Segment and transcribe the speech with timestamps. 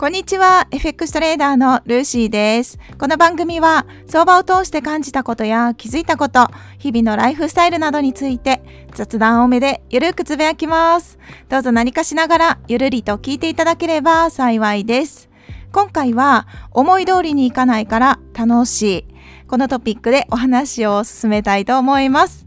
[0.00, 0.66] こんにちは。
[0.70, 2.78] FX トレーダーのルーシーです。
[2.98, 6.48] この番組は相場を通して感じたことや気づいたこと、
[6.78, 8.62] 日々のライフスタイルなどについて
[8.94, 11.18] 雑談多めでゆるくつぶやきます。
[11.50, 15.28] どうぞ何かしながらゆるりと聞いていただければ幸いです。
[15.70, 19.06] 今回は思い通りにいかないから楽しい。
[19.48, 22.46] このトピックでお話を進めたいと思います。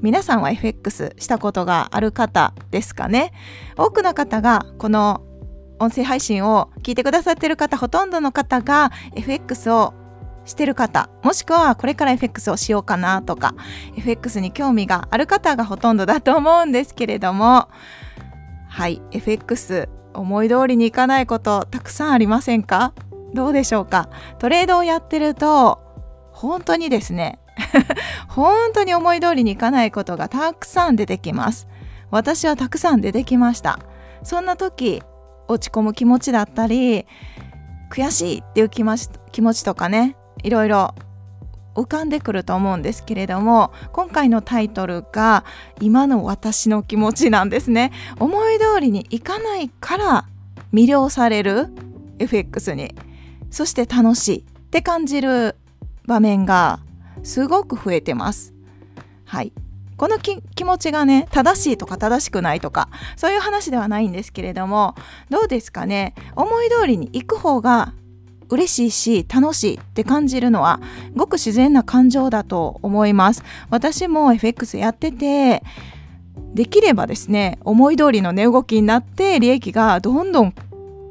[0.00, 3.34] 皆さんは FX したことがある方ですかね？
[3.76, 5.20] 多くの方がこの
[5.78, 9.94] 音声配信を聞いてくださってる方ほとんどの方が FX を
[10.44, 13.54] してる方もしくはこれから FX をしようかなとか
[13.96, 17.68] FX に興味がある方がほとんどだと思うんですけれども
[18.68, 22.92] はい FX 思い通りにいかないことたくさんありませんか？
[23.34, 24.08] どうでしょうか？
[24.38, 25.80] トレードをやってると
[26.32, 27.38] 本当にですね
[28.28, 31.68] 本当に思い通りにいかないことがたくさん出てきます。
[32.10, 33.80] 私はたくさん出てきました。
[34.22, 35.02] そんな時
[35.48, 37.06] 落ち込む気持ちだったり
[37.90, 38.98] 悔しいっていう気持
[39.54, 40.94] ちとかねいろいろ
[41.74, 45.44] 浮かんでくると思うんですけれども今回のタイトルが
[45.80, 47.92] 今の私の気持ちなんですね。
[48.18, 50.24] 思い通りにいかないから
[50.72, 51.68] 魅了される
[52.18, 52.94] FX に
[53.50, 55.56] そして楽しいって感じる
[56.04, 56.80] 場面が
[57.22, 58.54] すごく増えてます。
[59.24, 59.52] はい。
[59.98, 64.94] この気持ちがね正しいとか正しくないとかそういう話ではないんですけれども
[65.28, 66.14] どうですかね？
[66.36, 67.92] 思い通りに行く方が
[68.48, 70.80] 嬉しいし楽しいって感じるのは
[71.14, 73.42] ごく自然な感情だと思います。
[73.68, 75.62] 私も FX やってて
[76.54, 80.54] できればですね思い通りの値動きになって利益がどんどん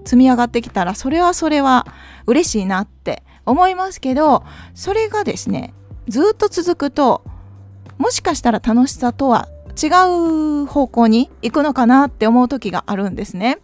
[0.05, 1.85] 積み上がってきたらそれはそれは
[2.25, 5.73] 嬉しいなって思いますけどそれがですね
[6.07, 7.23] ずっと続くと
[7.97, 9.47] もしかしたら楽しさとは
[9.81, 13.59] 違う方向に行くのかなって思う時があるんですね。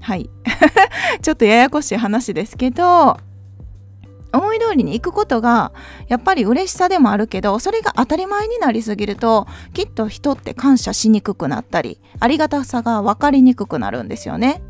[0.00, 0.28] はい
[1.22, 3.16] ちょっとややこしい話ですけど
[4.32, 5.72] 思い通りに行くことが
[6.08, 14.62] やっぱり嬉しさでもあるけどそれが当たり前になりすぎるときっと人って感謝しにくくなったりありがたさが分かりにくくなるんですよね。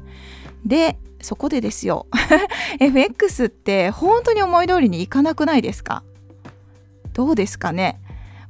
[0.65, 2.06] でそこでですよ
[2.81, 6.03] FX って本当に思い通りにいかなくないですか？
[7.12, 8.00] どうですかね？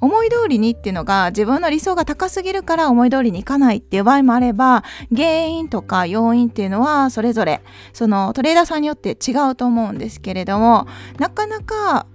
[0.01, 4.85] 思い通りにっていうのが自分の理想が高すぎるから思い通りにいかないっていう場合もあれば
[5.15, 7.63] 原因とか要因っていうのはそれぞれ
[7.93, 10.87] そのトレーダーさんによって違うと思うんですけれども
[11.19, 12.07] なかなか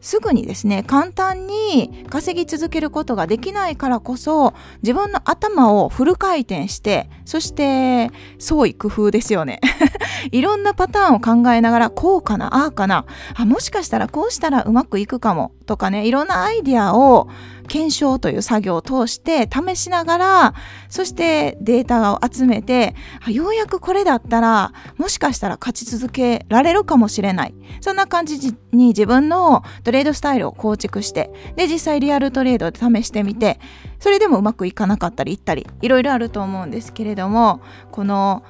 [0.00, 9.60] すぐにですね簡単に稼ぎ続けることができないからこそ自分の頭をフル回転してそして創意工夫ですよね。
[10.32, 13.04] いろんなパターンを考えながらこうかなああかな。
[13.34, 15.52] あもしかしたらこうしたらうまくいくかも。
[15.66, 17.28] とかねいろんなアイディアを
[17.66, 20.54] 検証という作業を通して試しながら
[20.88, 22.94] そしてデータを集めて
[23.26, 27.54] ようやくこれだったらもしかしたら勝ち続けられるかもしれない。
[27.80, 33.58] そんな感じに自分のトレードスタイルを構築してで実際リアルトレードで試してみて
[33.98, 38.42] それでもうまくいかなかったりいったりいろいろあると思うんですけれどもこの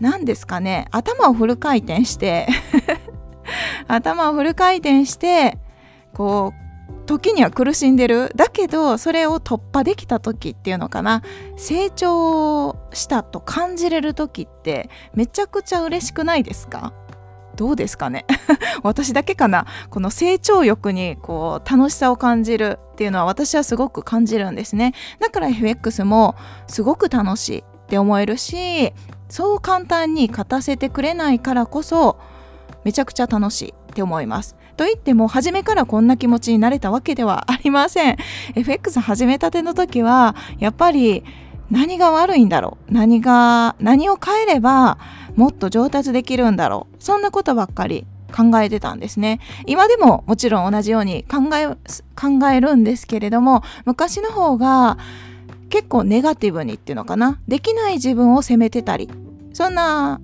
[0.00, 2.46] 何ですかね頭をフル回転して
[3.88, 5.58] 頭をフル回転して
[6.14, 6.60] こう
[7.06, 8.30] 時には苦しんでる。
[8.36, 11.22] だけどそれを突破できた時っていうのかな。
[11.56, 16.92] 成長したと感じれる時ってめちゃくちゃ嬉しくないですか？
[17.60, 18.24] どうですかね？
[18.82, 19.66] 私だけかな？
[19.90, 24.94] この成長欲にこう楽しさを感じるっていうのは私はすごく感じるんですね。
[25.18, 26.36] だから FX も
[26.68, 28.94] すごく楽しいって思えるし
[29.28, 32.16] そう簡単に勝たせてくれないからこそ
[32.82, 34.56] めちゃくちゃ楽しいって思います。
[34.78, 38.16] といっても初めからこんな気持ちになれたわけではありません。
[38.54, 41.24] FX 始めたての時はやっぱり
[41.70, 42.92] 何が悪いんだろう？
[42.92, 44.98] 何が何を変えれば
[45.36, 46.96] もっと上達できるんだろう？
[46.98, 49.40] そんなことばっかり考えてたんですね。
[49.66, 54.98] 今でももちろん同じように考え考えるんですけれども昔の方が
[55.68, 57.40] 結構ネガティブにっていうのかな？
[57.48, 59.08] できない自分を責めてたり
[59.52, 60.20] そんな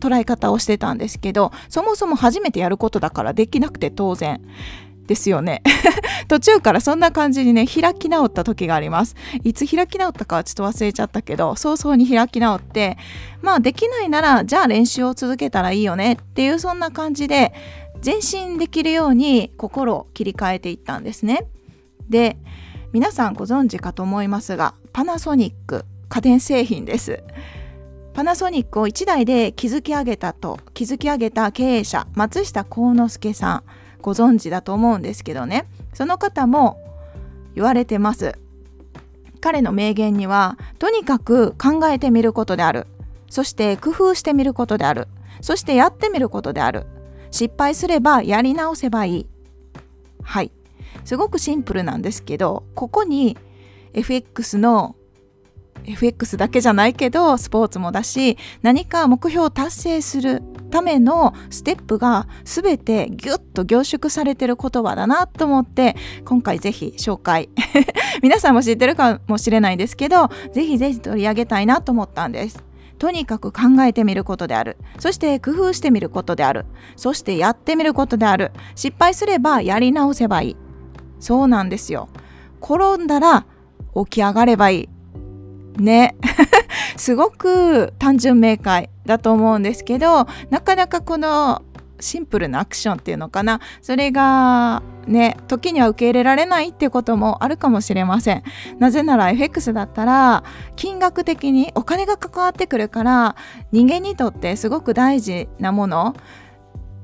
[0.00, 4.42] 捉え方をしてたんですけどそもそも初めてやることだからできなくて当然。
[5.06, 5.62] ですよね。
[6.28, 9.14] 途中からそんな感じにね開き直った時があります。
[9.44, 12.98] いつ開き直ったかはちょっと忘れちゃったけど早々に開き直って
[13.42, 17.52] まあできないならじゃあ練習を続けたらいいよねっていうそんな感じで
[18.04, 21.46] 前進できるように心を切り替えていったんですね。
[22.08, 22.36] で
[22.92, 27.22] 皆さんご存知かと思いますがパナソニック家電製品です。
[28.14, 33.64] パナソニックを1台で築き上げたと築き上げた経営者松下幸之助さん。
[34.06, 35.66] ご存知だと思うんですけどね。
[35.92, 36.78] その方も
[37.56, 38.38] 言われてます。
[39.40, 42.86] 彼の名言にはとにかく考えてみることである。
[43.28, 45.08] そして工夫してみることである。
[45.40, 46.86] そしてやってみることである。
[47.32, 49.26] 失敗すればやり直せばいい。
[50.22, 50.52] はい。
[51.04, 53.36] すごくシンプルなんですけどここに
[53.92, 54.94] FX の
[55.84, 60.44] FX だけじゃないけどスポーツもだし何か目標を達成する
[60.76, 65.96] ためのステップが全てギュッと凝縮されてる言葉だなと思って
[66.26, 67.48] 今回ぜひ紹介。
[68.22, 72.62] 皆さんも知ってるかもしれないですけどぜひぜひ取り上げたいなと思ったんです。
[72.98, 74.76] とにかく考えてみることである。
[74.98, 76.66] そして工夫してみることである。
[76.94, 78.52] そしてやってみることである。
[78.74, 80.56] 失敗すればやり直せばいい。
[81.20, 82.10] そうなんですよ。
[82.60, 83.46] 転んだら
[83.94, 84.88] 起き上がればいい。
[85.82, 86.16] ね。
[86.96, 91.62] すごく単純明快だと思うんですけどなかなかこの
[92.00, 93.60] シンプルなアクションっていうのかな。
[93.80, 98.42] それがね時には受け入れられないってこともあるかもしれません。
[98.78, 100.44] なぜなら FX だったら
[100.76, 103.36] 金額的にお金が関わってくるから
[103.72, 106.14] 人間にとってすごく大事なもの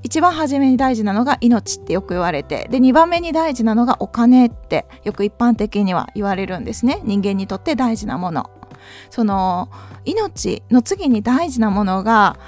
[0.02, 7.00] 一番初めに大事なのが命ってよく言われてで2番目に大事なのがお金ってよく一般的には言われるんですね。
[7.04, 8.50] 人間にとって大事なもの。
[9.10, 9.68] その
[10.04, 12.38] 命の次に大事なものが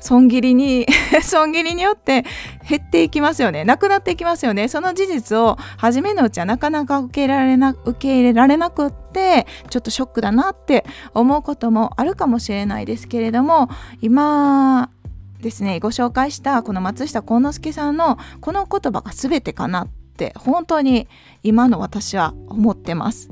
[0.00, 0.86] 損切りに
[1.22, 2.24] 損切りによって
[2.68, 3.64] 減っていきますよね。
[3.64, 4.68] なくなっていきますよね。
[4.68, 10.84] その事実を初めのうちはなかなか受け入れられな受け入れられなくってちょっとショックだなって
[11.14, 13.68] 思うこともあるかもしれないですけれども
[14.00, 14.90] 今
[15.40, 21.08] ですねご紹介したこの松下幸之助さんのこの言葉が全てかなって本当に
[21.42, 23.30] 今の私は思ってます。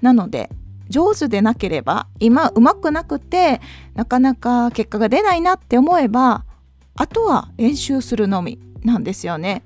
[0.00, 0.50] なので
[0.92, 3.60] 上手でなければ今うまくなくて
[3.94, 6.44] なかなか結果が出ないなって思えば
[6.94, 9.64] あとは練習するのみなんですよね。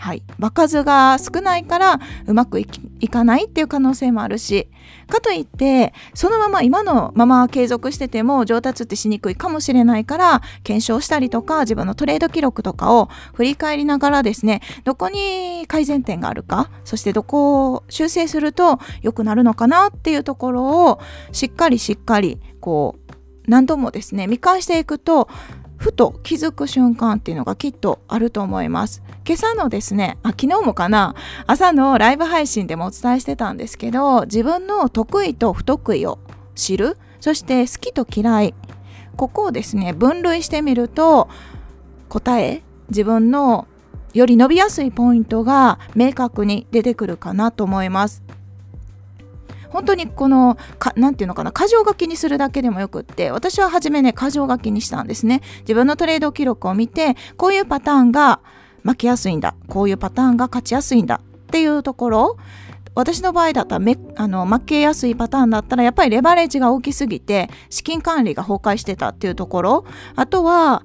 [0.00, 2.66] はい、場数が少ないからうまくい
[3.10, 4.66] かないっていう可能性もあるし
[5.08, 21.00] かといってそのまま今のまま継続してても上達ってしにくいかもしれないから検証したりとか自分のトレード記録とかを振り返りながらですねどこに改善点があるかそしてどこを修正すると良くなるのかなっていうところを
[21.32, 23.10] しっかりしっかりこう
[23.50, 25.28] 何度もですね見返していくと
[25.80, 29.02] ふと気づく瞬間っていうのがきっとあると思います。
[29.26, 31.14] 今朝のですね、あ昨日もかな、
[31.46, 36.18] 朝のライブ配信でもお伝えしてたんですけど、自分の得意と不得意を
[36.54, 38.54] 知る、そして好きと嫌い、
[39.16, 41.28] ここをですね、分類してみると、
[42.10, 43.66] 答え、自分の
[44.12, 48.22] より伸びやすいポイントが明確に出てくるかなと思います。
[49.70, 50.58] 本当にこの
[50.96, 55.40] 何て言うのかな箇条書きにするだけでもよくって私は初めね箇条書きにしたんですね。
[55.60, 58.40] 自分のトレード記録を見てこういうパターンが
[58.84, 59.54] 負けやすいんだ。
[59.68, 62.36] こういうパターンが勝ちやすいんだっていうところ
[62.94, 69.84] 私の場合だったらめあの負けやすいパターンだったらやっぱりレバレッジが大きすぎて資金管理が崩壊してたっていうところ。
[70.16, 70.84] あとは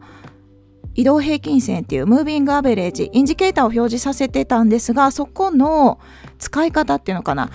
[0.94, 6.00] 移動平均線っていうムービングアベレージインジケーターを表示させてたんですがそこの
[6.40, 7.50] 使い方っていうのかな。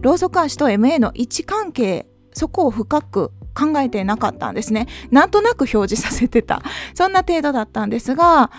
[0.00, 4.86] ローソク足と MA の位置関係そこを深く考えてなかったんですね。
[5.10, 6.62] なんとなく表示させてた。
[6.94, 8.50] そんな程度だったんですが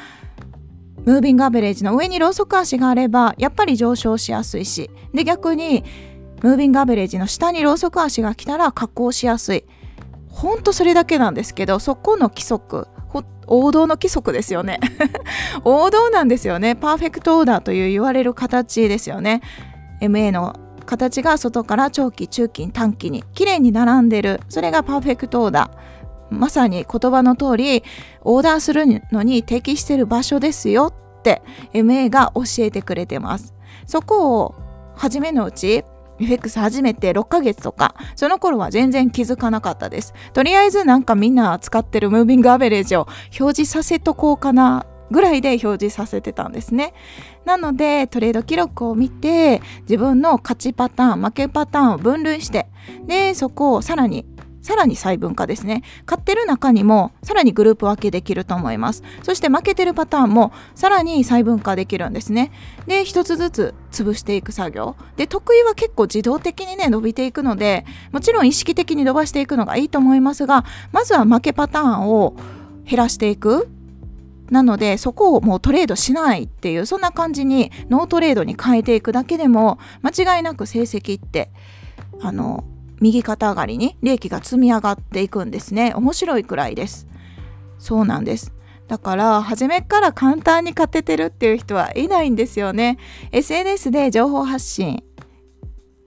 [1.06, 5.86] ムービングアベレージの上にローソク足があればやっぱり上昇しやすいしで逆に
[6.44, 9.66] ムービングアベレージの下にローソク足が来たら加工しやすい。
[10.30, 12.88] ほんとそれだけなんですけどそこの規則
[13.50, 14.80] 王道の規則ですよね。
[15.66, 16.76] 王道なんですよね。
[16.76, 19.42] パーフェクトオーダーという言われる形ですよね。
[20.02, 20.56] MA の
[20.90, 24.42] 形が外から長期中期短期に綺麗に並んでる。
[24.50, 26.36] それがパーフェクトオーダー。
[26.36, 27.84] まさに言葉の通り
[28.22, 31.44] オーダーするのに適してる場所ですよって
[31.74, 33.54] MA が教えてくれてます。
[33.86, 34.56] そこを
[34.96, 35.84] 初めのうち
[36.20, 40.16] FX 始めて6ヶ月とかその頃は全然気づかなかったです。
[40.34, 43.08] とりあえずなんかみんな使ってるムービングアベレージを
[43.40, 44.88] 表示させとこうかな。
[45.12, 46.94] ぐらいで表示させてたんですね。
[47.46, 52.68] なのでトレード記録を見て自分の勝ちパターン負けパターンを分類して
[53.08, 54.26] でそこをさらに
[54.62, 55.84] さらに細分化ですね。
[56.06, 59.04] 買ってる中にもさらにグループ分けできると思います。
[59.24, 62.52] そして負けてるパターンもさらに細分化できるんですね。
[62.86, 64.96] で一つずつ潰していく作業。
[65.16, 72.36] で得意は結構自動的にね伸びていくのでもちろん意識的に伸ばしていくのがいいと思いますがまずは負けパターンを
[72.86, 73.70] 減らしていく。
[74.52, 81.52] なのでそこをもうトレードしないっていうそんな感じにノートレードに変えていくだけでも間違いなく成績って
[82.22, 82.64] あの
[83.00, 85.94] 右肩上がりに利益が積み上がっていくんですね。
[85.96, 87.08] 面白いくらいです。
[87.78, 88.54] そうなんです。
[88.90, 92.98] だから初めから簡単に勝ててるっていう人はいないんですよね。
[93.32, 95.04] SNS で情報発信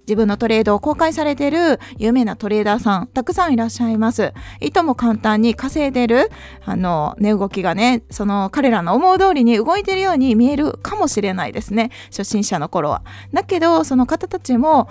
[0.07, 4.33] 自分のトレードを公開されている有名なトレーダーさんたくさんいらっしゃいます。
[4.61, 6.31] いとも簡単に稼いでる
[6.65, 13.03] あの値動きがねその彼らの思う通りに動いてるように見えるかもしれないですね初心者の頃は。
[13.33, 14.89] だけどその方たちも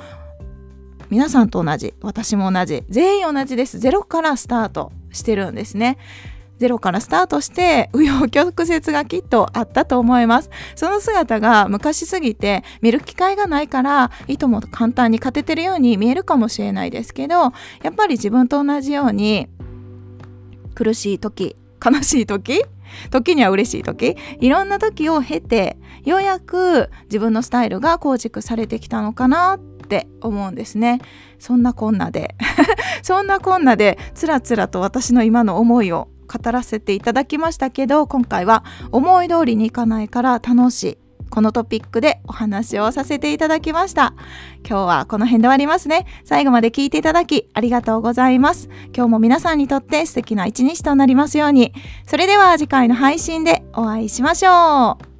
[1.09, 5.97] 皆さんと同じ私も同じ全員同じですゼロからスタートしてるんですね。
[6.61, 10.51] ゼロからスタートして紆余曲折がきっとあったと思います。
[10.75, 17.49] その姿が昔すぎて見る機会がないからいとも簡単に勝ててるように見えるかもしれないですけどや
[17.89, 19.47] っぱり自分と同じように
[20.75, 22.63] 苦しい時悲しい時
[23.09, 31.01] 時には嬉しい時いろんな時を経てようやく自分のスタイルが構築されてきたのかなって思うんですね。
[31.39, 32.35] そんなこんなで。
[33.01, 40.97] そんなこんなでつらつらと私の今の思いを語らせていただきましたけど今回は思い通りにいかないから楽しい
[41.31, 44.13] このトピックでお話をさせていただきました。
[44.67, 46.05] 今日はこの辺で終わりますね。
[46.25, 48.69] 最後まで聞いていただきありがとうございます。
[48.93, 51.73] 今日も皆さんにとって素敵な一日となりますように。
[52.05, 55.10] それでは次回の配信でお会いしましょう。